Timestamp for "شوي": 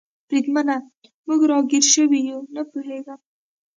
1.93-2.19